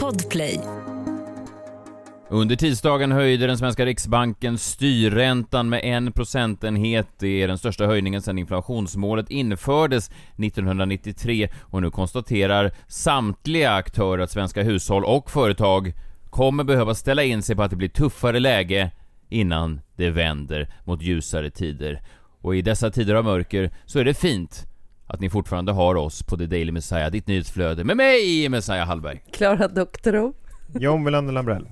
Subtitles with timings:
[0.00, 0.60] Podplay.
[2.28, 7.08] Under tisdagen höjde den svenska riksbanken styrräntan med en procentenhet.
[7.18, 14.30] Det är den största höjningen sedan inflationsmålet infördes 1993 och nu konstaterar samtliga aktörer att
[14.30, 15.92] svenska hushåll och företag
[16.30, 18.90] kommer behöva ställa in sig på att det blir tuffare läge
[19.28, 22.02] innan det vänder mot ljusare tider.
[22.40, 24.66] Och i dessa tider av mörker så är det fint
[25.06, 29.22] att ni fortfarande har oss på The Daily Messiah, ditt nyhetsflöde, med mig Messiah Hallberg.
[29.32, 30.34] Klara Doktorow.
[30.80, 31.66] John Welander Lambrell.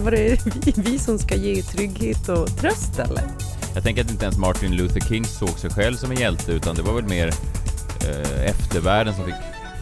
[0.00, 3.24] Var det vi, vi som ska ge trygghet och tröst eller?
[3.74, 6.74] Jag tänker att inte ens Martin Luther King såg sig själv som en hjälte, utan
[6.74, 7.30] det var väl mer
[8.08, 9.34] eh, eftervärlden som fick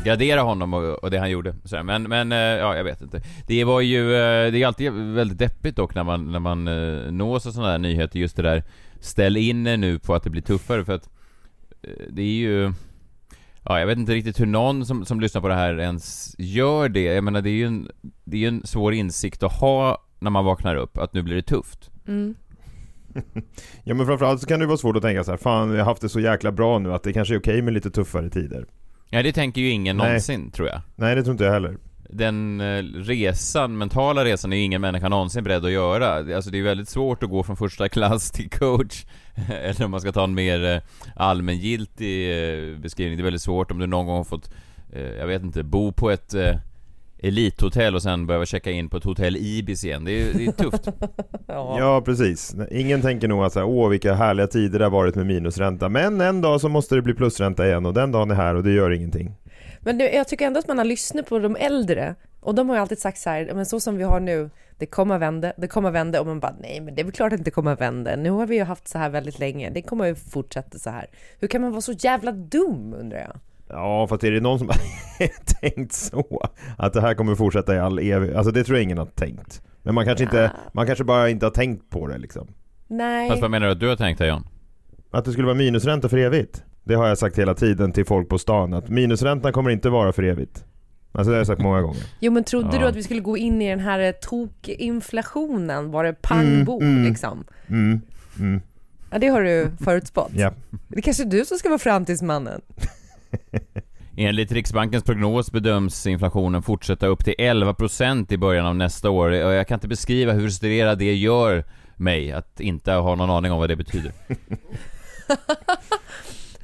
[0.04, 1.54] gradera honom och, och det han gjorde.
[1.64, 3.22] Så, men, men eh, ja, jag vet inte.
[3.46, 7.12] Det var ju, eh, det är alltid väldigt deppigt dock när man, när man eh,
[7.12, 8.64] nås av sådana här nyheter, just det där
[9.00, 11.10] ställ in er nu på att det blir tuffare för att
[11.82, 12.72] eh, det är ju
[13.64, 16.88] Ja, jag vet inte riktigt hur någon som, som lyssnar på det här ens gör
[16.88, 17.02] det.
[17.02, 17.90] Jag menar, det är ju en,
[18.24, 21.42] det är en svår insikt att ha när man vaknar upp, att nu blir det
[21.42, 21.90] tufft.
[22.06, 22.34] Mm.
[23.84, 25.84] Ja men framförallt så kan det vara svårt att tänka så här, fan vi har
[25.84, 28.66] haft det så jäkla bra nu att det kanske är okej med lite tuffare tider.
[29.10, 30.06] Ja, det tänker ju ingen Nej.
[30.06, 30.80] någonsin, tror jag.
[30.96, 31.76] Nej det tror inte jag heller.
[32.12, 36.36] Den eh, resan, mentala resan, är ju ingen människa någonsin beredd att göra.
[36.36, 39.04] Alltså det är väldigt svårt att gå från första klass till coach.
[39.50, 40.80] Eller om man ska ta en mer eh,
[41.16, 43.16] allmängiltig eh, beskrivning.
[43.16, 44.50] Det är väldigt svårt om du någon gång har fått,
[45.18, 46.34] jag vet inte, bo på ett
[47.22, 50.04] elithotell och sen behöva checka in på ett hotell Ibis igen.
[50.04, 50.88] Det är, det är tufft.
[51.46, 51.78] Ja.
[51.78, 52.56] Ja precis.
[52.70, 55.88] Ingen tänker nog att så här, åh vilka härliga tider det har varit med minusränta.
[55.88, 58.62] Men en dag så måste det bli plusränta igen och den dagen är här och
[58.62, 59.34] det gör ingenting.
[59.80, 62.76] Men det, jag tycker ändå att man har lyssnat på de äldre och de har
[62.76, 65.68] ju alltid sagt så här, men så som vi har nu, det kommer vända, det
[65.68, 67.76] kommer vända och man bara nej men det är väl klart att det inte kommer
[67.76, 68.16] vända.
[68.16, 71.06] Nu har vi ju haft så här väldigt länge, det kommer ju fortsätta så här.
[71.40, 73.36] Hur kan man vara så jävla dum undrar jag?
[73.72, 74.76] Ja fast är det någon som har
[75.60, 76.48] tänkt så?
[76.78, 78.36] Att det här kommer fortsätta i all evighet?
[78.36, 79.62] Alltså det tror jag ingen har tänkt.
[79.82, 82.46] Men man kanske, inte, man kanske bara inte har tänkt på det liksom.
[82.88, 83.28] Nej.
[83.28, 84.46] Fast vad menar du att du har tänkt här John?
[85.10, 86.62] Att det skulle vara minusränta för evigt.
[86.84, 90.12] Det har jag sagt hela tiden till folk på stan att minusräntan kommer inte vara
[90.12, 90.64] för evigt.
[91.12, 92.02] Alltså det har jag sagt många gånger.
[92.20, 92.78] Jo men trodde Ja.
[92.80, 95.90] du att vi skulle gå in i den här tokinflationen?
[95.90, 97.04] Var det pang bom mm.
[97.04, 97.44] liksom?
[97.68, 98.00] Mm,
[98.38, 98.60] mm,
[99.10, 100.30] Ja det har du förutspått.
[100.34, 100.52] ja.
[100.88, 102.60] Det är kanske du som ska vara framtidsmannen.
[104.16, 109.68] Enligt Riksbankens prognos bedöms inflationen fortsätta upp till 11% i början av nästa år jag
[109.68, 111.64] kan inte beskriva hur frustrerad det gör
[111.96, 114.12] mig att inte ha någon aning om vad det betyder.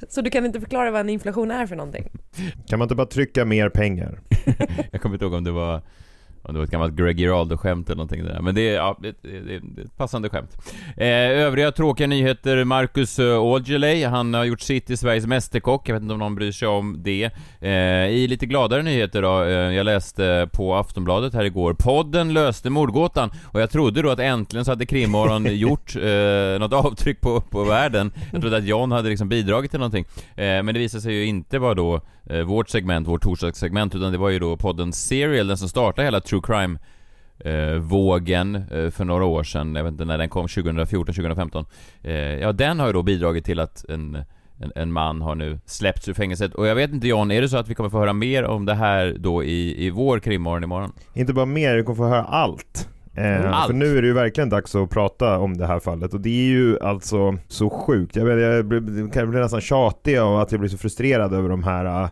[0.08, 2.08] Så du kan inte förklara vad en inflation är för någonting?
[2.68, 4.20] Kan man inte bara trycka mer pengar?
[4.92, 5.82] Jag kommer inte ihåg om det var
[6.48, 8.40] om det var ett gammalt Greg Giraldo-skämt eller någonting där.
[8.40, 10.56] Men det är, ja, det, det, det ett passande skämt.
[10.96, 12.64] Eh, övriga tråkiga nyheter.
[12.64, 15.88] Marcus uh, Aujalay, han har gjort sitt i Sveriges Mästerkock.
[15.88, 17.30] Jag vet inte om någon bryr sig om det.
[17.60, 17.70] Eh,
[18.06, 19.42] I lite gladare nyheter då.
[19.42, 21.74] Eh, jag läste på Aftonbladet här igår.
[21.74, 23.30] Podden löste mordgåtan.
[23.44, 27.64] Och jag trodde då att äntligen så hade Krimmorgon gjort eh, något avtryck på, på
[27.64, 28.12] världen.
[28.32, 30.04] Jag trodde att John hade liksom bidragit till någonting.
[30.34, 34.12] Eh, men det visade sig ju inte vara då eh, vårt segment, vårt torsdagssegment, utan
[34.12, 36.78] det var ju då podden Serial, den som startade hela true crime
[37.38, 41.64] eh, vågen eh, för några år sedan, jag vet inte när den kom, 2014, 2015.
[42.02, 44.14] Eh, ja, den har ju då bidragit till att en,
[44.58, 46.54] en, en man har nu släppts ur fängelset.
[46.54, 48.66] Och jag vet inte John, är det så att vi kommer få höra mer om
[48.66, 50.92] det här då i, i vår krimmorgon imorgon?
[51.14, 52.88] Inte bara mer, du kommer få höra allt.
[53.44, 53.66] Allt.
[53.66, 56.28] För nu är det ju verkligen dags att prata om det här fallet och det
[56.28, 58.16] är ju alltså så sjukt.
[58.16, 61.64] Jag, jag blir, kan bli nästan tjatig av att jag blir så frustrerad över de
[61.64, 62.08] här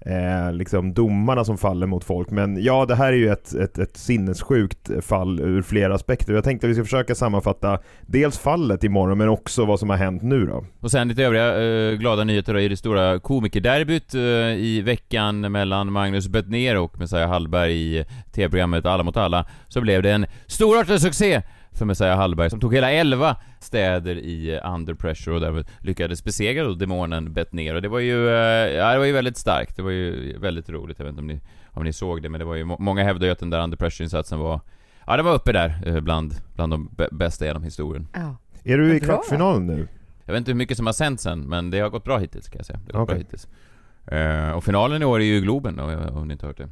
[0.00, 2.30] eh, liksom domarna som faller mot folk.
[2.30, 6.32] Men ja, det här är ju ett, ett, ett sinnessjukt fall ur flera aspekter.
[6.32, 9.96] Jag tänkte att vi ska försöka sammanfatta dels fallet imorgon men också vad som har
[9.96, 10.64] hänt nu då.
[10.80, 14.20] Och sen lite övriga eh, glada nyheter då i det stora komikerderbyt eh,
[14.56, 20.02] i veckan mellan Magnus Bettner och Messiah Hallberg i tv-programmet Alla mot alla, så blev
[20.02, 21.42] det en storartad succé
[21.78, 26.24] för Messiah Hallberg som tog hela 11 städer i eh, Under Pressure och därmed lyckades
[26.24, 28.34] besegra då demonen Bettner och det var ju, eh,
[28.76, 31.26] ja det var ju väldigt starkt, det var ju väldigt roligt, jag vet inte om
[31.26, 31.40] ni,
[31.72, 33.60] om ni såg det men det var ju, må- många hävdar ju att den där
[33.62, 34.60] Under Pressure-insatsen var,
[35.06, 38.06] ja det var uppe där eh, bland, bland de bä- bästa genom historien.
[38.14, 38.36] Ja.
[38.64, 39.88] Är du i kvartsfinalen nu?
[40.24, 42.48] Jag vet inte hur mycket som har sänts än, men det har gått bra hittills
[42.48, 42.80] kan jag säga.
[42.86, 43.48] Det har gått bra hittills.
[44.06, 46.68] Eh, och finalen i år är ju i Globen om, ni inte hört det.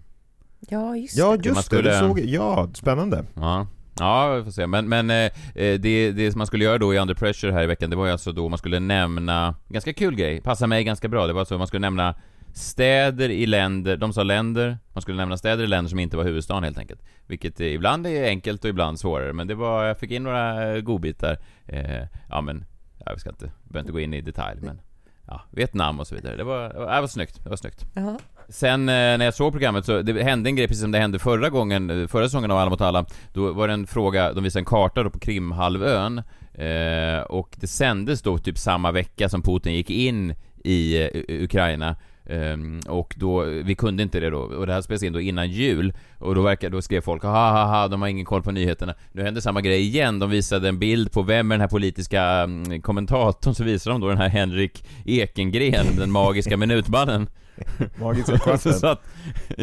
[0.69, 1.31] Ja, just Ja det.
[1.31, 3.25] man just det, skulle- du såg, ja spännande.
[3.35, 3.67] Ja,
[3.99, 4.67] ja vi får se.
[4.67, 7.63] Men, men eh, eh, det, det som man skulle göra då i Under Pressure här
[7.63, 10.85] i veckan, det var ju alltså då man skulle nämna, ganska kul grej, passar mig
[10.85, 12.15] ganska bra, det var så man skulle nämna
[12.53, 16.25] städer i länder, de sa länder, man skulle nämna städer i länder som inte var
[16.25, 17.03] huvudstaden helt enkelt.
[17.27, 20.81] Vilket eh, ibland är enkelt och ibland svårare, men det var, jag fick in några
[20.81, 21.39] godbitar.
[21.67, 22.65] Eh, ja men,
[23.07, 24.81] jag ska inte, behöver inte gå in i detalj men
[25.27, 26.37] ja, Vietnam och så vidare.
[26.37, 27.83] Det var, det var, det var snyggt, det var snyggt.
[27.97, 28.21] Uh -huh.
[28.49, 31.19] Sen eh, när jag såg programmet så det hände en grej precis som det hände
[31.19, 33.07] förra gången, förra säsongen av Alla mot alla.
[33.33, 36.23] Då var det en fråga, de visade en karta då på Krimhalvön
[36.55, 40.35] eh, och det sändes då typ samma vecka som Putin gick in
[40.65, 41.97] i eh, Ukraina.
[42.29, 45.51] Um, och då, vi kunde inte det då, och det här spelades in då innan
[45.51, 48.51] jul och då verkar, då skrev folk ha ha ha, de har ingen koll på
[48.51, 48.95] nyheterna.
[49.13, 52.45] Nu hände samma grej igen, de visade en bild på vem är den här politiska
[52.45, 57.29] um, kommentatorn, så visade de då den här Henrik Ekengren, den magiska minutmannen.
[58.01, 59.03] Magiska Och så satt,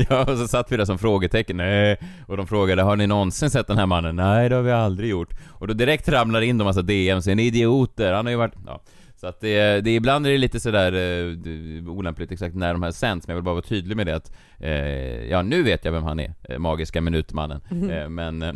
[0.09, 1.97] ja, och så satt vi där som frågetecken, nej.
[2.27, 4.15] Och de frågade, har ni någonsin sett den här mannen?
[4.15, 5.29] Nej, det har vi aldrig gjort.
[5.49, 8.81] Och då direkt ramlar in de massa DMs, en idioter, han har ju varit, ja.
[9.15, 12.91] Så att det, det ibland är det lite sådär eh, olämpligt exakt när de här
[12.91, 14.71] sänds, men jag vill bara vara tydlig med det att, eh,
[15.31, 17.61] ja nu vet jag vem han är, eh, magiska minutmannen.
[17.91, 18.53] Eh, men, eh,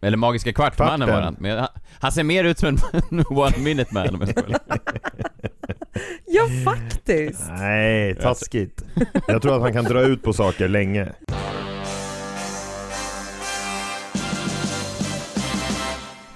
[0.00, 1.14] eller magiska kvartmannen Kvarten.
[1.14, 1.36] var han.
[1.38, 1.68] Men han,
[2.00, 4.56] han ser mer ut som en one minute man om jag
[6.26, 7.42] Ja, faktiskt.
[7.58, 8.82] Nej, taskigt.
[9.26, 11.08] Jag tror att han kan dra ut på saker länge.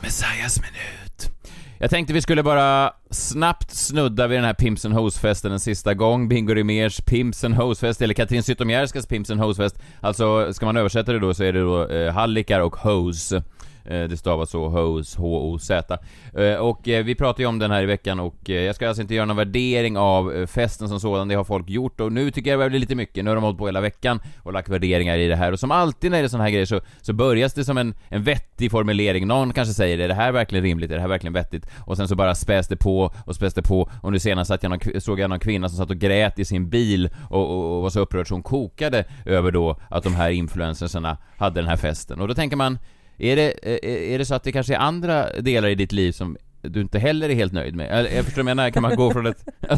[0.00, 1.30] Messias minut.
[1.78, 5.94] Jag tänkte vi skulle bara snabbt snudda vid den här Pimps and Hose-festen en sista
[5.94, 6.28] gång.
[6.28, 9.78] Bingo Rimérs Pimps and Hose-fest, eller Katrin Zytomierskas Pimps and Hose-fest.
[10.00, 13.42] Alltså, ska man översätta det då så är det då eh, hallickar och hose.
[13.88, 15.98] Eh, det stavas så, hose, H-O-Z.
[16.34, 19.02] Eh, och eh, vi pratade ju om den här i veckan och jag ska alltså
[19.02, 22.50] inte göra någon värdering av festen som sådan, det har folk gjort och nu tycker
[22.50, 23.24] jag det börjar bli lite mycket.
[23.24, 25.70] Nu har de hållit på hela veckan och lagt värderingar i det här och som
[25.70, 28.70] alltid när det är såna här grejer så, så börjas det som en, en vettig
[28.70, 29.26] formulering.
[29.26, 31.66] Någon kanske säger är det här verkligen rimligt, är det här verkligen vettigt?
[31.78, 34.62] Och sen så bara späs det på och späs det på och nu senast att
[34.62, 37.76] jag någon, såg jag någon kvinna som satt och grät i sin bil och, och,
[37.76, 41.68] och var så upprörd så hon kokade över då att de här influencersarna hade den
[41.68, 42.20] här festen.
[42.20, 42.78] Och då tänker man,
[43.18, 45.92] är det, eh, eh, är det så att det kanske är andra delar i ditt
[45.92, 47.90] liv som du inte heller är helt nöjd med?
[47.90, 49.44] Eller, Jag förstår vad jag menar, kan man gå från ett...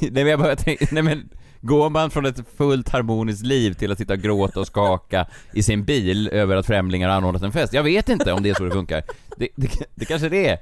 [0.00, 1.28] nej men jag bara tänkte, nej men
[1.66, 5.62] Går man från ett fullt harmoniskt liv till att sitta och gråta och skaka i
[5.62, 7.72] sin bil över att främlingar har anordnat en fest?
[7.72, 9.02] Jag vet inte om det är så det funkar.
[9.36, 10.58] Det, det, det kanske det är.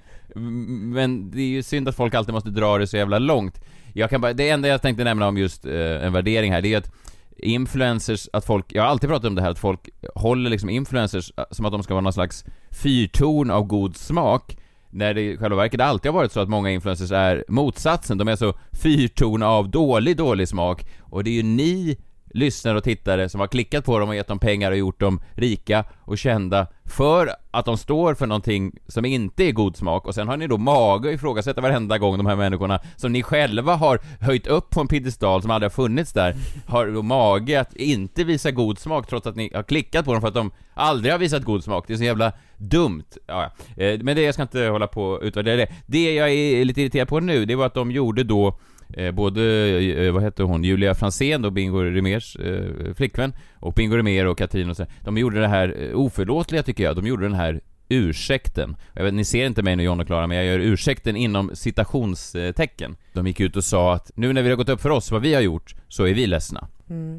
[0.94, 3.60] Men det är ju synd att folk alltid måste dra det så jävla långt.
[3.92, 6.68] Jag kan bara, det enda jag tänkte nämna om just eh, en värdering här, det
[6.68, 6.92] är ju att
[7.36, 11.32] influencers, att folk, jag har alltid pratat om det här, att folk håller liksom influencers
[11.36, 14.56] eh, som att de ska vara någon slags fyrtorn av god smak,
[14.90, 18.28] när det i själva verket alltid har varit så att många influencers är motsatsen, de
[18.28, 21.96] är så fyrtorn av dålig, dålig smak, och det är ju ni
[22.34, 25.20] lyssnare och tittare som har klickat på dem och gett dem pengar och gjort dem
[25.32, 30.14] rika och kända för att de står för någonting som inte är god smak och
[30.14, 33.74] sen har ni då mage att ifrågasätta varenda gång de här människorna som ni själva
[33.74, 36.34] har höjt upp på en piedestal som aldrig har funnits där
[36.66, 40.20] har då mage att inte visa god smak trots att ni har klickat på dem
[40.20, 41.84] för att de aldrig har visat god smak.
[41.86, 43.04] Det är så jävla dumt.
[43.26, 45.66] Ja, eh, Men det, jag ska inte hålla på och utvärdera det.
[45.86, 48.58] Det jag är lite irriterad på nu, det var att de gjorde då
[48.96, 49.42] Eh, både,
[49.78, 54.38] eh, vad hette hon, Julia Fransén då, Bingo Rimérs eh, flickvän, och Bingo Rimér och
[54.38, 57.60] Katrin och så, de gjorde det här eh, oförlåtliga tycker jag, de gjorde den här
[57.88, 58.76] ursäkten.
[58.92, 61.50] Jag vet, ni ser inte mig nu John och Klara, men jag gör ursäkten inom
[61.54, 62.96] citationstecken.
[63.12, 65.22] De gick ut och sa att nu när vi har gått upp för oss vad
[65.22, 66.68] vi har gjort, så är vi ledsna.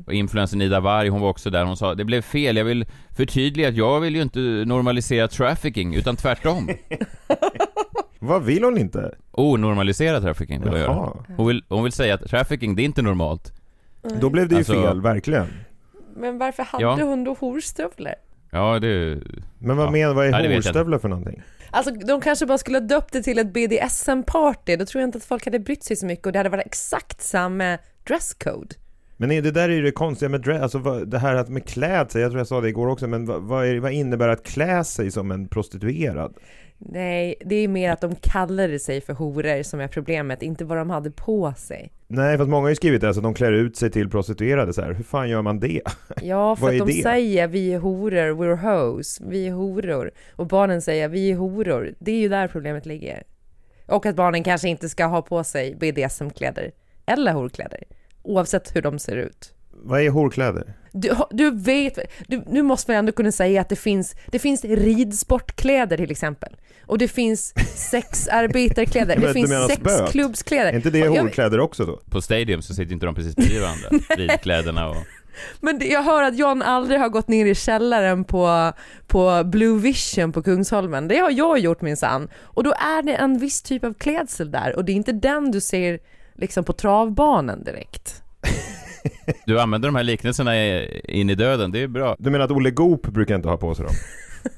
[0.06, 2.86] Och influensen Ida Warg, hon var också där, hon sa det blev fel, jag vill
[3.16, 6.70] förtydliga att jag vill ju inte normalisera trafficking, utan tvärtom.
[8.20, 9.16] Vad vill hon inte?
[9.32, 10.92] Onormalisera trafficking vill jag göra.
[10.92, 11.26] Jaha.
[11.38, 13.54] Hon vill, hon vill säga att trafficking, det är inte normalt.
[14.22, 15.48] Då blev det ju Alltså- fel, verkligen.
[16.18, 16.96] Men varför hade Ja.
[17.04, 18.16] hon då horstövlar?
[18.52, 19.20] Ja, det...
[19.60, 19.92] Men vad Ja.
[19.92, 20.70] menar, vad är Nej, det vet jag inte.
[20.70, 21.42] horstövlar för någonting?
[21.72, 25.18] Alltså de kanske bara skulle ha döpt det till ett BDSM-party, då tror jag inte
[25.18, 28.76] att folk hade brytt sig så mycket och det hade varit exakt samma dresscode.
[29.18, 31.50] Men är det där är ju det konstiga med dress, alltså vad, det här att
[31.50, 34.28] med klädsel, jag tror jag sa det igår också, men vad, vad, är, vad innebär
[34.30, 36.34] att klä sig som en prostituerad?
[36.78, 40.78] Nej, det är mer att de kallade sig för horor som är problemet, inte vad
[40.78, 41.92] de hade på sig.
[42.08, 44.82] Nej, fast många har ju skrivit det, alltså de klär ut sig till prostituerade så
[44.82, 44.94] här.
[44.94, 45.82] hur fan gör man det?
[46.22, 47.04] Ja, för att de det?
[47.04, 50.12] säger vi är horor, we're hoes, vi är horor.
[50.36, 51.96] Och barnen säger vi är horor.
[52.00, 53.24] Det är ju där problemet ligger.
[53.86, 56.72] Och att barnen kanske inte ska ha på sig BDSM-kläder
[57.06, 57.84] eller horkläder,
[58.22, 59.54] oavsett hur de ser ut.
[59.72, 60.74] Vad är horkläder?
[60.98, 64.66] Du, du vet, du, nu måste man ändå kunna säga att det finns, det finns
[64.66, 66.56] ridsportkläder till exempel.
[66.86, 67.54] Och det finns
[67.92, 70.72] sexarbetarkläder, det finns sexklubbskläder.
[70.72, 72.02] Är inte det horkläder också då?
[72.10, 74.96] På Stadium så sitter inte de precis bredvid varandra, ridkläderna och...
[75.60, 78.74] Men det, jag hör att John aldrig har gått ner i källaren på,
[79.08, 81.08] på Blue Vision på Kungsholmen.
[81.08, 82.28] Det har jag gjort minsann.
[82.42, 85.52] Och då är det en viss typ av klädsel där och det är inte den
[85.52, 86.00] du ser
[86.36, 88.22] liksom på travbanan direkt.
[89.46, 92.16] Du använder de här liknelserna in i döden, det är bra.
[92.20, 93.96] Du menar att Olle Goop brukar inte ha på sig dem?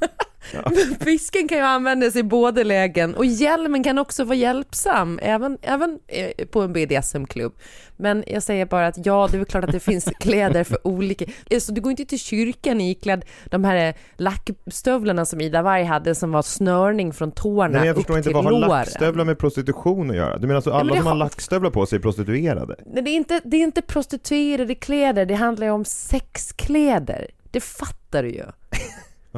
[1.03, 5.99] Fisken kan ju användas i båda lägen och hjälmen kan också vara hjälpsam, även, även
[6.07, 7.53] eh, på en BDSM-klubb.
[7.99, 11.25] Men jag säger bara att ja, det är klart att det finns kläder för olika.
[11.49, 15.83] Eh, Så du går inte till kyrkan iklädd de här eh, lackstövlarna som Ida Warg
[15.83, 18.51] hade som var snörning från tårna Nej, men jag upp förstår inte, till vad har
[18.51, 18.69] låren.
[18.69, 20.37] lackstövlar med prostitution att göra?
[20.37, 22.75] Du menar alltså men alla det som har har- lackstövlar på sig är prostituerade?
[22.85, 27.27] Nej, det är, inte, det är inte prostituerade kläder, det handlar ju om sexkläder.
[27.51, 28.43] Det fattar du ju.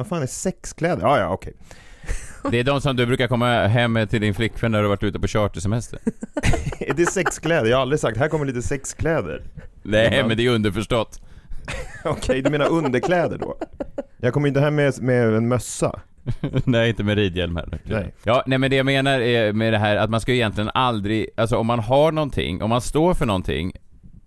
[0.00, 1.02] Vad fan är sexkläder?
[1.02, 1.52] Ja, ja, okej.
[2.50, 4.88] Det är de som du brukar komma hem med till din flickvän när du har
[4.88, 5.98] varit ute på chartersemester.
[6.78, 7.70] Är det sexkläder?
[7.70, 9.42] Jag har aldrig sagt, här kommer lite sexkläder.
[9.82, 11.20] Nej, men det är underförstått.
[12.04, 13.56] Okej, du menar underkläder då?
[14.16, 16.00] Jag kommer inte hem med, med en mössa.
[16.64, 17.80] nej, inte med ridhjälm heller.
[17.84, 18.14] Nej.
[18.24, 20.70] Ja, nej men det jag menar är med det här att man ska ju egentligen
[20.74, 23.72] aldrig, alltså om man har någonting, om man står för någonting,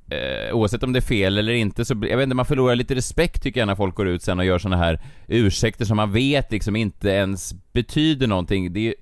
[0.09, 2.75] eh, oavsett om det är fel eller inte, så blir- jag vet inte, man förlorar
[2.75, 5.97] lite respekt tycker jag när folk går ut sen och gör såna här ursäkter som
[5.97, 8.73] man vet liksom inte ens betyder någonting.
[8.73, 8.93] Det är ju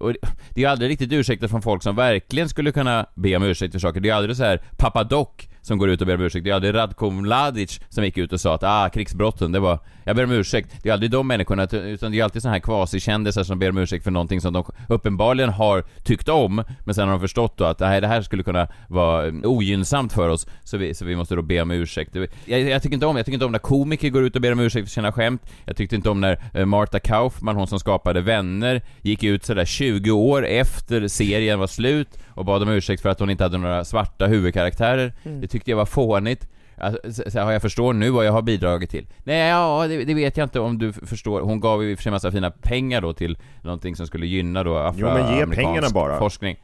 [0.00, 0.12] och
[0.50, 3.72] det är ju aldrig riktigt ursäkter från folk som verkligen skulle kunna be om ursäkt
[3.72, 4.00] för saker.
[4.00, 5.28] Det är ju aldrig så här ”pappa Doc
[5.64, 6.44] som går ut och ber om ursäkt.
[6.44, 9.78] Det är aldrig Radko Mladic som gick ut och sa att ah, krigsbrotten, det var,
[10.04, 10.82] jag ber om ursäkt.
[10.82, 13.78] Det är aldrig de människorna, utan det är alltid såna här kvasikändisar som ber om
[13.78, 17.64] ursäkt för någonting som de uppenbarligen har tyckt om, men sen har de förstått då
[17.64, 21.16] att nej, det här skulle kunna vara mm, ogynnsamt för oss, så vi, så vi
[21.16, 22.16] måste då be om ursäkt.
[22.44, 24.52] Jag, jag tycker inte om, jag tycker inte om när komiker går ut och ber
[24.52, 25.42] om ursäkt för sina skämt.
[25.64, 29.64] Jag tyckte inte om när eh, Martha Kaufman, hon som skapade Vänner, gick ut sådär
[29.64, 33.58] 20 år efter serien var slut och bad om ursäkt för att hon inte hade
[33.58, 35.12] några svarta huvudkaraktärer.
[35.40, 36.48] Det tyckte jag var fånigt.
[36.78, 39.06] Alltså, så, så, här, jag förstår nu vad jag har bidragit till.
[39.24, 41.40] Nej, ja, det, det vet jag inte om du förstår.
[41.40, 44.26] Hon gav ju i och för sig massa fina pengar då till någonting som skulle
[44.26, 46.18] gynna då Jo, men ge afroamerikansk pengarna bara.
[46.18, 46.56] forskning.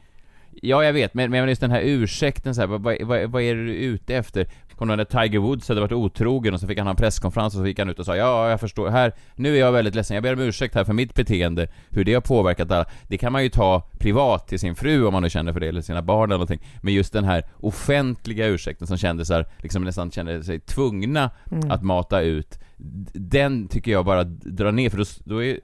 [0.53, 3.55] Ja, jag vet, men, men just den här ursäkten så här, vad, vad, vad, är
[3.55, 4.47] du ute efter?
[4.75, 7.59] Kommer när Tiger Woods hade varit otrogen och så fick han ha en presskonferens och
[7.59, 10.15] så gick han ut och sa ja, jag förstår, här, nu är jag väldigt ledsen,
[10.15, 12.85] jag ber om ursäkt här för mitt beteende, hur det har påverkat alla.
[13.07, 15.67] Det kan man ju ta privat till sin fru om man nu känner för det,
[15.67, 16.61] eller sina barn eller någonting.
[16.81, 21.29] Men just den här offentliga ursäkten som kändisar liksom nästan kände sig tvungna
[21.69, 22.59] att mata ut,
[23.13, 25.59] den tycker jag bara drar ner, för då, då är,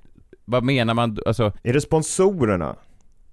[0.46, 2.76] vad menar man, alltså, Är det sponsorerna?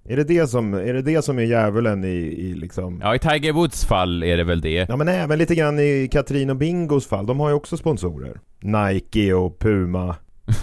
[0.09, 2.99] Är det det som är, det det som är djävulen i, i liksom...
[3.03, 4.85] ja i Tiger Woods fall är det väl det.
[4.89, 8.39] Ja men även lite grann i Katrin och Bingos fall, de har ju också sponsorer.
[8.59, 10.15] Nike och Puma.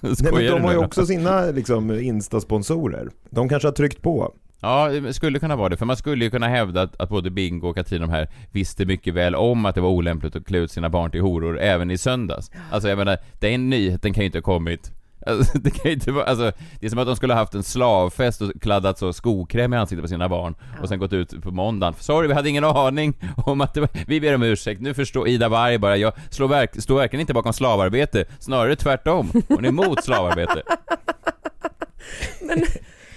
[0.00, 3.08] Nej men de har ju också sina liksom Insta-sponsorer.
[3.30, 4.34] De kanske har tryckt på.
[4.60, 7.30] Ja, det skulle kunna vara det, för man skulle ju kunna hävda att, att både
[7.30, 10.58] Bingo och Katrin de här visste mycket väl om att det var olämpligt att klä
[10.58, 12.50] ut sina barn till horor även i söndags.
[12.70, 14.92] Alltså jag menar, den nyheten kan ju inte ha kommit
[15.28, 17.54] Alltså, det kan ju inte vara, alltså, det är som att de skulle ha haft
[17.54, 21.42] en slavfest och kladdat så skokräm i ansiktet på sina barn och sen gått ut
[21.42, 21.94] på måndagen.
[21.98, 25.28] Sorry, vi hade ingen aning om att det var, vi ber om ursäkt, nu förstår
[25.28, 29.30] Ida Warg bara, jag slår verk, står verkligen inte bakom slavarbete, snarare tvärtom.
[29.48, 30.62] Hon är emot slavarbete.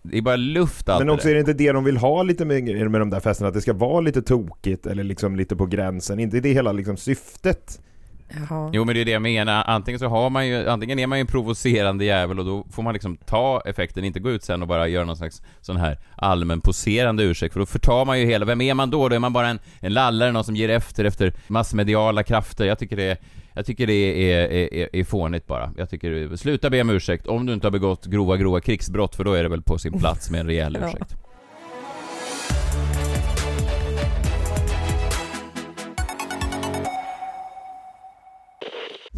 [0.04, 2.46] Det är bara luft allt Men också är det inte det de vill ha lite
[2.46, 5.66] med, med de där festerna, att det ska vara lite tokigt eller liksom lite på
[5.66, 6.20] gränsen.
[6.20, 7.80] Inte det hela liksom syftet.
[8.36, 8.70] Jaha.
[8.74, 11.18] Jo men det är det jag menar, antingen så har man ju, antingen är man
[11.18, 14.62] ju en provocerande jävel och då får man liksom ta effekten, inte gå ut sen
[14.62, 18.26] och bara göra någon slags sån här allmän poserande ursäkt, för då förtar man ju
[18.26, 19.10] hela, vem är man då?
[19.10, 22.66] Då är man bara en, en lallare, någon som ger efter efter massmediala krafter.
[22.66, 23.18] Jag tycker det
[23.54, 25.72] jag tycker det är, är, är, är fånigt bara.
[25.78, 29.24] Jag tycker, sluta be om ursäkt om du inte har begått grova, grova krigsbrott, för
[29.24, 31.16] då är det väl på sin plats med en rejäl ursäkt.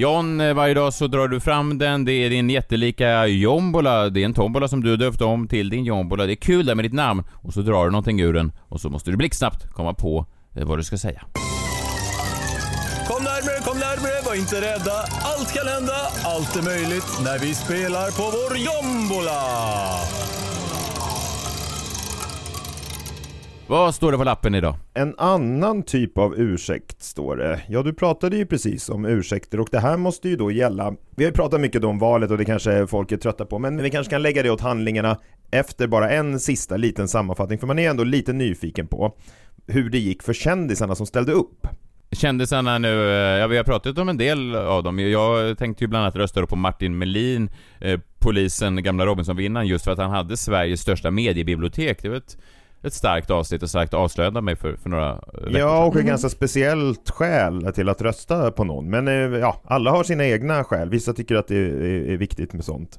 [0.00, 4.20] John, eh, varje dag så drar du fram den, det är din jättelika jombola, det
[4.20, 6.26] är en tombola som du döpt om till din jombola.
[6.26, 8.80] Det är kul där med ditt namn, och så drar du någonting ur den, och
[8.80, 10.26] så måste du blixtsnabbt komma på
[10.56, 11.22] eh, vad du ska säga.
[13.08, 14.96] Kom närmare, kom närmare, var inte rädda.
[15.22, 19.40] Allt kan hända, allt är möjligt när vi spelar på vår jombola.
[23.70, 24.76] Vad står det på lappen idag?
[24.94, 27.60] En annan typ av ursäkt står det.
[27.68, 30.94] Ja, du pratade ju precis om ursäkter och det här måste ju då gälla.
[31.16, 33.82] Vi har ju pratat mycket om valet och det kanske folk är trötta på, men
[33.82, 35.18] vi kanske kan lägga det åt handlingarna
[35.50, 39.14] efter bara en sista liten sammanfattning, för man är ändå lite nyfiken på
[39.66, 41.66] hur det gick för kändisarna som ställde upp.
[42.12, 44.98] Kändisarna nu, eh, ja vi har pratat om en del av dem.
[44.98, 49.92] Jag tänkte ju bland annat rösta på Martin Melin, eh, polisen, gamla Robinson-vinnaren, just för
[49.92, 52.02] att han hade Sveriges största mediebibliotek.
[52.02, 52.36] Det var ett,
[52.82, 56.06] ett starkt avsnitt och starkt avslöjande mig för, för några veckor Ja, och ett Mm.
[56.06, 58.90] ganska speciellt skäl till att rösta på någon.
[58.90, 60.90] Men eh, ja, alla har sina egna skäl.
[60.90, 62.98] Vissa tycker att det är, är viktigt med sånt.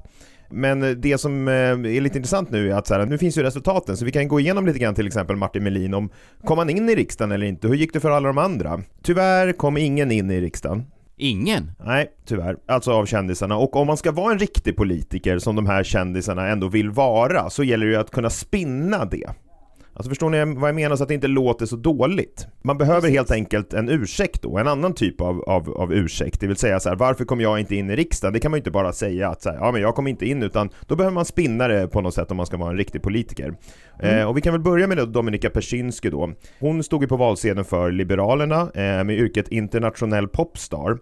[0.50, 3.38] Men eh, det som eh, är lite intressant nu är att så här, nu finns
[3.38, 6.10] ju resultaten, så vi kan gå igenom lite grann till exempel Martin Melin om
[6.44, 7.68] kom han in i riksdagen eller inte?
[7.68, 8.80] Hur gick det för alla de andra?
[9.02, 10.84] Tyvärr kom ingen in i riksdagen.
[11.16, 11.72] Ingen?
[11.84, 12.56] Nej, tyvärr.
[12.68, 13.56] Alltså av kändisarna.
[13.56, 17.50] Och om man ska vara en riktig politiker som de här kändisarna ändå vill vara
[17.50, 19.30] så gäller det ju att kunna spinna det.
[20.00, 22.46] Alltså förstår ni vad jag menar så att det inte låter så dåligt?
[22.62, 26.40] Man behöver helt enkelt en ursäkt då, en annan typ av, av, av ursäkt.
[26.40, 28.32] Det vill säga så här, varför kom jag inte in i riksdagen?
[28.32, 30.26] Det kan man ju inte bara säga att så här, ja men jag kom inte
[30.26, 32.76] in utan då behöver man spinna det på något sätt om man ska vara en
[32.76, 33.54] riktig politiker.
[34.02, 36.32] Eh, och vi kan väl börja med Dominika Persinski då.
[36.60, 40.98] Hon stod ju på valsedeln för Liberalerna eh, med yrket internationell popstar.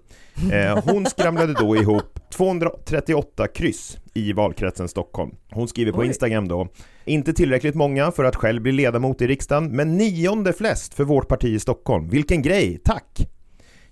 [0.53, 5.31] Eh, hon skramlade då ihop 238 kryss i valkretsen Stockholm.
[5.51, 6.07] Hon skriver på Oj.
[6.07, 6.69] Instagram då,
[7.05, 11.29] inte tillräckligt många för att själv bli ledamot i riksdagen, men nionde flest för vårt
[11.29, 12.09] parti i Stockholm.
[12.09, 13.29] Vilken grej, tack!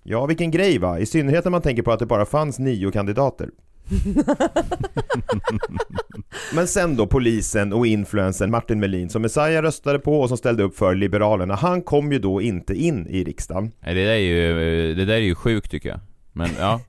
[0.02, 0.98] Ja, vilken grej va?
[0.98, 3.50] I synnerhet när man tänker på att det bara fanns nio kandidater.
[6.54, 10.62] Men sen då polisen och influensen Martin Melin som Messiah röstade på och som ställde
[10.62, 13.72] upp för Liberalerna, han kom ju då inte in i riksdagen.
[13.80, 16.00] Nej, det där är ju, eh, det där är ju sjukt tycker jag.
[16.32, 16.80] Men ja.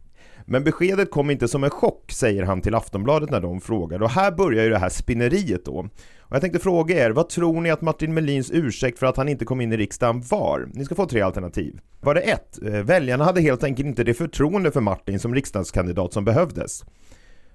[0.50, 4.02] Men beskedet kom inte som en chock, säger han till Aftonbladet när de frågar.
[4.04, 5.74] Och här börjar ju det här spinneriet då.
[6.20, 9.30] Och jag tänkte fråga er, vad tror ni att Martin Melins ursäkt för att han
[9.30, 10.70] inte kom in i riksdagen var?
[10.74, 11.80] Ni ska få tre alternativ.
[12.02, 12.64] Var det ett?
[12.64, 16.86] Eh, väljarna hade helt enkelt inte det förtroende för Martin som riksdagskandidat som behövdes.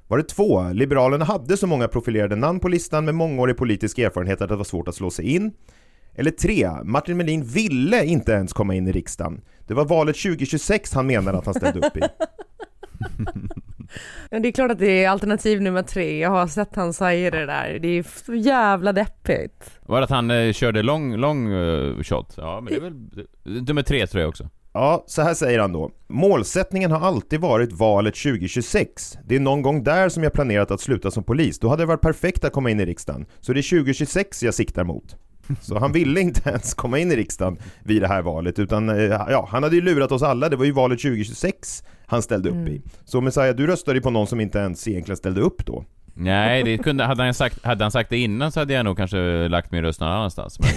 [0.08, 0.70] Var det två?
[0.72, 4.64] Liberalerna hade så många profilerade namn på listan med mångårig politisk erfarenhet att det var
[4.64, 5.52] svårt att slå sig in.
[6.14, 9.40] Eller tre, Martin Melin ville inte ens komma in i riksdagen.
[9.66, 12.00] Det var valet 2026 han menade att han ställde upp i.
[14.30, 16.18] Ja, det är klart att det är alternativ nummer tre.
[16.18, 17.78] Jag har sett han säga det där.
[17.78, 19.70] Det är så jävla deppigt.
[19.86, 22.34] Var det att han eh, körde lång, lång eh, shot?
[22.36, 24.48] Ja, men det är väl nummer tre tror jag också.
[24.74, 25.90] Ja, så här säger han då.
[26.08, 29.18] Målsättningen har alltid varit valet 2026.
[29.24, 31.58] Det är någon gång där som jag planerat att sluta som polis.
[31.58, 33.26] Då hade det varit perfekt att komma in i riksdagen.
[33.40, 35.16] Så det är 2026 jag siktar mot.
[35.60, 38.96] Så han ville inte ens komma in i riksdagen vid det här valet utan eh,
[39.04, 40.48] ja, han hade ju lurat oss alla.
[40.48, 42.82] Det var ju valet 2026 han ställde upp i.
[43.04, 45.84] Så Messiah, du röstade ju på någon som inte ens egentligen ställde upp då.
[46.14, 48.96] Nej, det kunde, hade, han sagt, hade han sagt det innan så hade jag nog
[48.96, 50.58] kanske lagt min röst någon annanstans.
[50.60, 50.68] Men,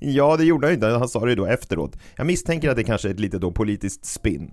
[0.00, 0.86] ja, det gjorde han ju inte.
[0.86, 1.98] Han sa det ju då efteråt.
[2.16, 4.50] Jag misstänker att det kanske är ett lite då politiskt spin.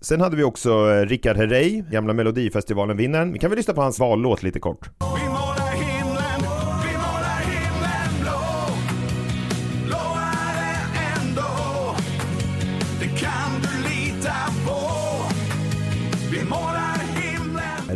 [0.00, 3.32] Sen hade vi också eh, Richard Herrey, gamla Melodifestivalen-vinnaren.
[3.32, 4.90] Vi kan väl lyssna på hans vallåt lite kort.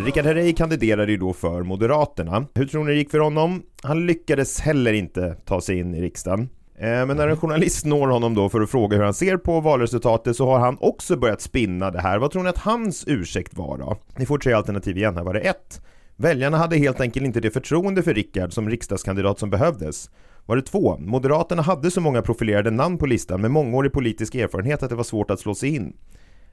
[0.06, 2.46] Richard Herrey kandiderade ju då för Moderaterna.
[2.54, 3.62] Hur tror ni det gick för honom?
[3.82, 6.48] Han lyckades heller inte ta sig in i riksdagen.
[6.78, 9.60] Eh, men när en journalist når honom då för att fråga hur han ser på
[9.60, 12.18] valresultatet så har han också börjat spinna det här.
[12.18, 13.96] Vad tror ni att hans ursäkt var då?
[14.16, 15.24] Ni får tre alternativ igen här.
[15.24, 15.80] Var det ett?
[16.16, 20.10] Väljarna hade helt enkelt inte det förtroende för Rickard som riksdagskandidat som behövdes.
[20.46, 20.96] Var det två?
[20.98, 25.04] Moderaterna hade så många profilerade namn på listan med mångårig politisk erfarenhet att det var
[25.04, 25.96] svårt att slå sig in.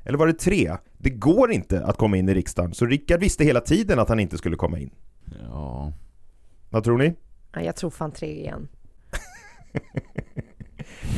[0.04, 0.78] Eller var det tre?
[0.98, 4.20] Det går inte att komma in i riksdagen, så Rickard visste hela tiden att han
[4.20, 4.90] inte skulle komma in.
[5.50, 5.94] ja.
[6.70, 7.14] Vad tror ni?
[7.54, 8.68] Ja, jag tror fan tre igen.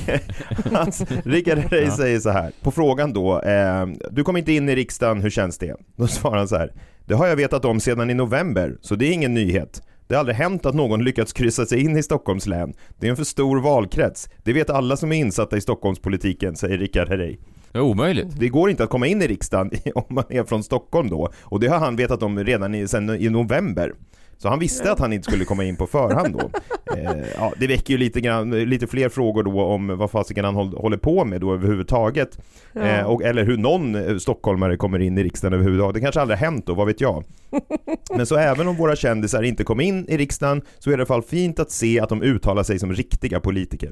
[0.74, 4.76] Alltså, Rickard Herrey säger så här, på frågan då, eh, du kom inte in i
[4.76, 5.76] riksdagen, hur känns det?
[5.96, 6.74] Då svarar han så här,
[7.06, 9.82] det har jag vetat om sedan i november, så det är ingen nyhet.
[10.08, 12.74] Det har aldrig hänt att någon lyckats kryssa sig in i Stockholms län.
[13.00, 14.30] Det är en för stor valkrets.
[14.44, 17.38] Det vet alla som är insatta i Stockholmspolitiken, säger Rickard Herrey.
[17.76, 18.40] Det är omöjligt.
[18.40, 21.30] Det går inte att komma in i riksdagen om man är från Stockholm då.
[21.42, 23.94] Och det har han vetat om redan i, sen i november.
[24.38, 26.50] Så han visste att han inte skulle komma in på förhand då.
[26.98, 30.56] Eh, ja, det väcker ju lite, grann, lite fler frågor då om vad fasiken han
[30.56, 32.40] håll, håller på med då överhuvudtaget.
[32.74, 35.94] Eh, och, eller hur någon eh, stockholmare kommer in i riksdagen överhuvudtaget.
[35.94, 37.24] Det kanske aldrig har hänt då, vad vet jag.
[38.16, 41.02] Men så även om våra kändisar inte kom in i riksdagen så är det i
[41.02, 43.92] alla fall fint att se att de uttalar sig som riktiga politiker.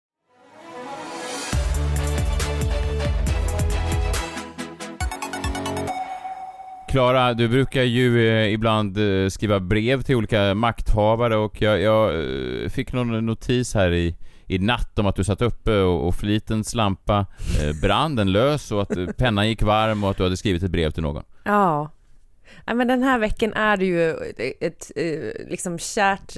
[6.91, 12.15] Klara, du brukar ju eh, ibland eh, skriva brev till olika makthavare och jag, jag
[12.63, 14.15] eh, fick någon notis här i,
[14.47, 17.25] i natt om att du satt uppe och, och flitens lampa
[17.81, 20.91] brann, den lös och att pennan gick varm och att du hade skrivit ett brev
[20.91, 21.23] till någon.
[21.43, 21.91] Ja.
[22.65, 24.09] ja men den här veckan är det ju
[24.59, 24.91] ett,
[25.49, 26.37] liksom kärt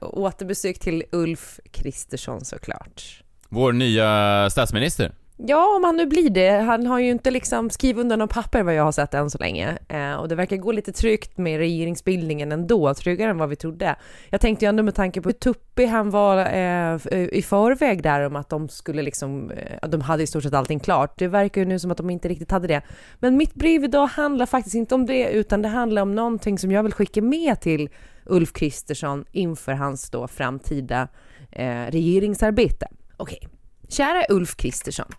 [0.00, 3.22] återbesök till Ulf Kristersson såklart.
[3.48, 5.12] Vår nya statsminister.
[5.46, 6.50] Ja, om han nu blir det.
[6.50, 9.38] Han har ju inte liksom skrivit under någon papper vad jag har sett än så
[9.38, 9.78] länge.
[9.88, 13.96] Eh, och det verkar gå lite tryggt med regeringsbildningen ändå, tryggare än vad vi trodde.
[14.30, 16.98] Jag tänkte ju ändå med tanke på hur tuppig han var eh,
[17.32, 20.80] i förväg där om att de skulle liksom, eh, de hade i stort sett allting
[20.80, 21.18] klart.
[21.18, 22.82] Det verkar ju nu som att de inte riktigt hade det.
[23.18, 26.70] Men mitt brev idag handlar faktiskt inte om det, utan det handlar om någonting som
[26.70, 27.88] jag vill skicka med till
[28.26, 31.08] Ulf Kristersson inför hans då framtida
[31.50, 32.88] eh, regeringsarbete.
[33.16, 33.38] Okej.
[33.42, 33.61] Okay.
[33.92, 35.12] Kära Ulf Kristersson.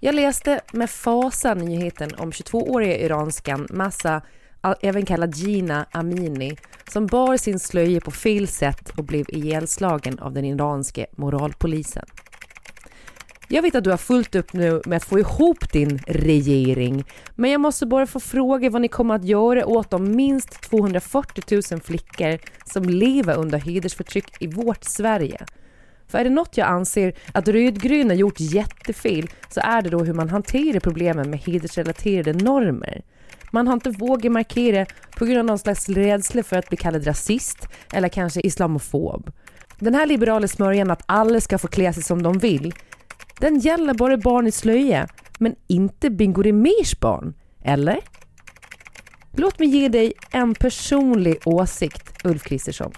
[0.00, 4.22] Jag läste med fasa nyheten om 22-åriga iranskan Massa,
[4.80, 6.56] även kallad Gina Amini,
[6.90, 12.04] som bar sin slöja på fel sätt och blev ihjälslagen av den iranske moralpolisen.
[13.48, 17.50] Jag vet att du har fullt upp nu med att få ihop din regering, men
[17.50, 21.80] jag måste bara få fråga vad ni kommer att göra åt de minst 240 000
[21.80, 25.46] flickor som lever under hedersförtryck i vårt Sverige.
[26.08, 30.14] För är det något jag anser att rödgröna gjort jättefel så är det då hur
[30.14, 33.02] man hanterar problemen med hedersrelaterade normer.
[33.52, 37.06] Man har inte vågat markera på grund av någon slags rädsla för att bli kallad
[37.06, 39.30] rasist eller kanske islamofob.
[39.78, 42.74] Den här liberala smörjan att alla ska få klä sig som de vill,
[43.40, 47.34] den gäller bara barn i slöja, men inte Bingo Rimérs barn.
[47.62, 48.00] Eller?
[49.36, 52.92] Låt mig ge dig en personlig åsikt, Ulf Kristersson.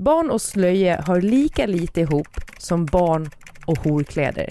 [0.00, 3.30] Barn och slöja hör lika lite ihop som barn
[3.66, 4.48] och horkläder.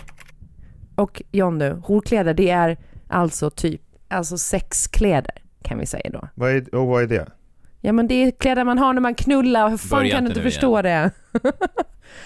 [0.95, 6.27] Och John nu, horkläder det är alltså typ, alltså sexkläder kan vi säga då.
[6.35, 7.27] Vad är, och vad är det?
[7.81, 10.29] Ja men det är kläder man har när man knullar, hur fan Börja kan du
[10.29, 11.11] inte förstå det?
[11.31, 11.43] Nej,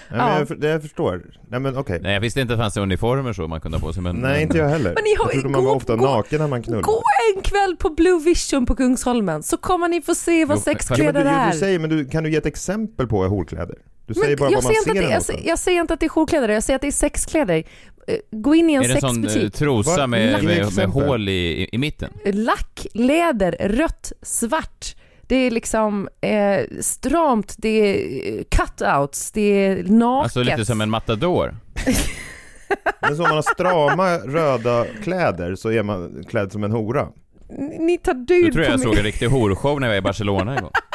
[0.08, 1.22] men jag, för- det jag förstår.
[1.48, 1.98] Nej men okej.
[2.02, 4.16] Nej, jag visste inte att det fanns uniformer så man kunde ha på sig, men...
[4.16, 4.94] Nej inte jag heller.
[4.94, 6.82] Men ni har- jag trodde man gå- var ofta gå- naken när man knullar.
[6.82, 7.02] Gå
[7.36, 10.72] en kväll på Blue Vision på Kungsholmen så kommer ni få se vad Jo, Ja,
[10.72, 11.52] sexkläder du, är.
[11.52, 13.76] du säger, men du, kan du ge ett exempel på horkläder?
[14.06, 15.58] Du säger Men bara jag, vad man säger inte ser att det, jag, säger- jag
[15.58, 17.62] säger inte att det är jourkläder, jag säger att det är sexkläder.
[18.06, 19.54] Eh, Gå in i en Är det en sån eh, sexbutik.
[19.54, 21.02] trosa med, med, med exempel.
[21.02, 22.10] hål i, i mitten?
[22.32, 24.96] Lack, läder, rött, svart.
[25.26, 30.24] Det är liksom eh, stramt, det är eh, cutouts, det är naket.
[30.24, 31.56] Alltså lite som en matador?
[33.00, 37.08] Men så om man har strama röda kläder så är man klädd som en hora.
[37.78, 38.78] Ni- tar död tror jag på jag mig.
[38.82, 40.64] såg en riktig horshow när jag var i Barcelona en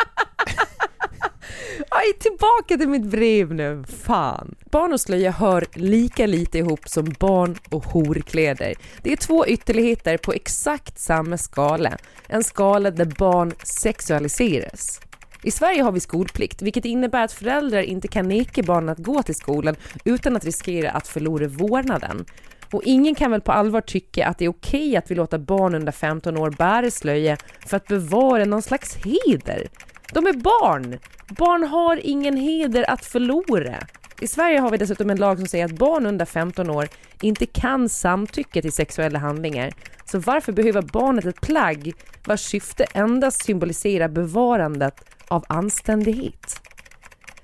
[2.02, 3.84] Aj, tillbaka till mitt brev nu.
[3.88, 4.56] Fan.
[4.72, 8.74] Barn och slöja hör lika lite ihop som barn och horkläder.
[9.04, 11.98] Det är två ytterligheter på exakt samma skala.
[12.28, 15.02] En skala där barn sexualiseras.
[15.44, 19.24] I Sverige har vi skolplikt, vilket innebär att föräldrar inte kan neka barnen att gå
[19.24, 22.26] till skolan utan att riskera att förlora vårdnaden.
[22.72, 25.76] Och ingen kan väl på allvar tycka att det är okej att vi låter barn
[25.76, 29.68] under 15 år bära slöja för att bevara någon slags heder.
[30.14, 31.00] De är barn!
[31.28, 33.76] Barn har ingen heder att förlora.
[34.22, 36.88] I Sverige har vi dessutom en lag som säger att barn under 15 år
[37.22, 39.74] inte kan samtycka till sexuella handlingar.
[40.06, 41.94] Så varför behöver barnet ett plagg
[42.26, 46.62] vars syfte endast symboliserar bevarandet av anständighet?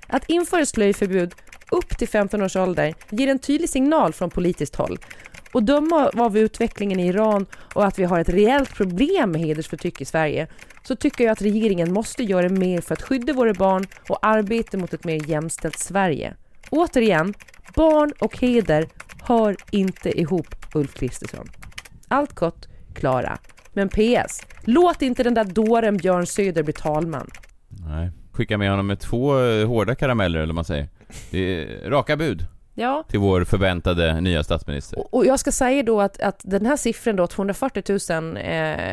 [0.07, 1.35] Att införa slöjförbud
[1.71, 4.97] upp till 15 års ålder ger en tydlig signal från politiskt håll.
[5.51, 10.01] Och döma av utvecklingen i Iran och att vi har ett reellt problem med hedersförtryck
[10.01, 10.47] i Sverige
[10.87, 14.77] så tycker jag att regeringen måste göra mer för att skydda våra barn och arbeta
[14.77, 16.33] mot ett mer jämställt Sverige.
[16.69, 17.33] Återigen,
[17.75, 18.87] barn och heder
[19.21, 21.47] hör inte ihop, Ulf Kristersson.
[22.07, 23.37] Allt gott, Klara.
[23.73, 27.29] Men PS, låt inte den där dåren Björn Söder bli talman.
[27.67, 28.11] Nej.
[28.31, 30.87] Skicka med honom med två eh, hårda karameller, eller vad man säger.
[31.31, 32.45] Det är raka bud
[32.77, 35.15] Ja, till vår förväntade nya statsminister.
[35.15, 38.83] Och- jag ska säga då att, att den här siffran då, 240 000 eh,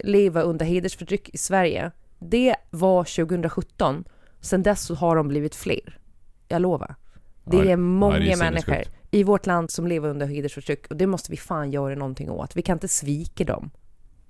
[0.00, 4.04] lever under hedersförtryck i Sverige, det var 2017.
[4.40, 5.98] Sen dess så har de blivit fler.
[6.48, 6.94] Jag lovar.
[7.44, 8.76] Det är ja, många det är människor.
[9.10, 12.56] i vårt land som lever under hedersförtryck och det måste vi fan göra någonting åt.
[12.56, 13.70] Vi kan inte svika dem.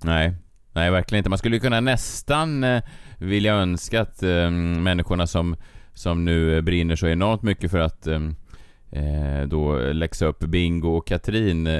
[0.02, 0.34] Nej,
[0.72, 1.30] nej verkligen inte.
[1.30, 2.82] Man skulle kunna nästan eh,
[3.18, 5.56] vilja önska att eh, människorna som,
[5.94, 8.06] som nu brinner så enormt mycket för att
[8.92, 11.66] eh, då läxa upp Bingo och Katrin.
[11.66, 11.72] Eh,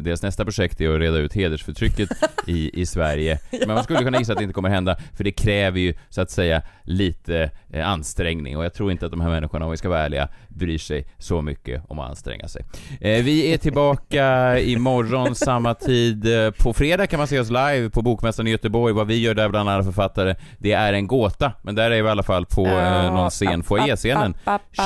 [0.00, 2.08] deras nästa projekt är att reda ut hedersförtrycket
[2.46, 3.38] i, i Sverige.
[3.66, 6.20] Men man skulle kunna gissa att det inte kommer hända, för det kräver ju så
[6.20, 9.76] att säga lite eh, ansträngning och jag tror inte att de här människorna, om vi
[9.76, 12.64] ska vara ärliga, bryr sig så mycket om att anstränga sig.
[13.00, 16.44] Eh, vi är tillbaka imorgon samma tid.
[16.44, 18.94] Eh, På fredag kan man se oss live på Bokmässan i Göteborg.
[18.94, 21.52] Vad vi gör där bland alla författare, det är en gåta.
[21.62, 24.34] Men där är vi i alla fall på eh, någon scen, foajéscenen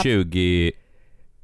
[0.03, 0.72] 20...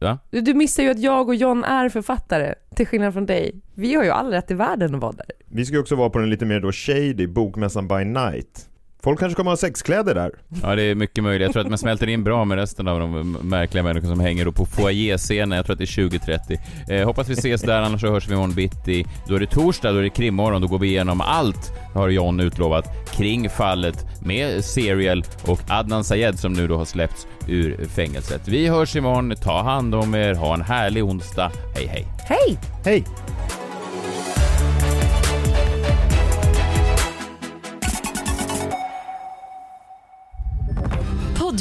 [0.00, 0.18] Va?
[0.30, 3.60] Du, du missar ju att jag och John är författare, till skillnad från dig.
[3.74, 5.26] Vi har ju all rätt i världen att vara där.
[5.48, 8.69] Vi ska ju också vara på den lite mer då shady bokmässan by night.
[9.02, 10.30] Folk kanske kommer ha sexkläder där.
[10.62, 11.42] Ja, det är mycket möjligt.
[11.46, 14.50] Jag tror att man smälter in bra med resten av de märkliga människor som hänger
[14.50, 15.56] på foajéscenen.
[15.56, 16.58] Jag tror att det är 2030.
[16.88, 19.06] Eh, hoppas vi ses där, annars så hörs vi imorgon bitti.
[19.28, 20.62] Då är det torsdag, då är det krimmorgon.
[20.62, 22.84] Då går vi igenom allt, har John utlovat,
[23.16, 28.48] kring fallet med Serial och Adnan Sayed som nu då har släppts ur fängelset.
[28.48, 29.34] Vi hörs imorgon.
[29.42, 30.34] Ta hand om er.
[30.34, 31.52] Ha en härlig onsdag.
[31.74, 32.06] Hej, hej.
[32.18, 32.58] Hej!
[32.84, 33.04] Hej!